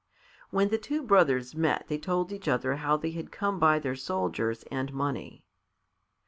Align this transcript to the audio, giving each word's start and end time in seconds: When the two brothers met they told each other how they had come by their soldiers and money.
When 0.49 0.69
the 0.69 0.79
two 0.79 1.03
brothers 1.03 1.53
met 1.53 1.85
they 1.87 1.99
told 1.99 2.31
each 2.31 2.47
other 2.47 2.77
how 2.77 2.97
they 2.97 3.11
had 3.11 3.31
come 3.31 3.59
by 3.59 3.77
their 3.77 3.95
soldiers 3.95 4.63
and 4.71 4.91
money. 4.91 5.45